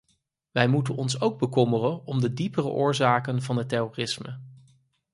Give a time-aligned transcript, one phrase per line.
[0.51, 4.39] Wij moeten ons ook bekommeren om de diepere oorzaken van het terrorisme.